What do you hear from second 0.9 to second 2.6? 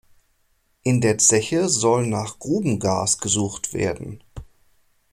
der Zeche soll nach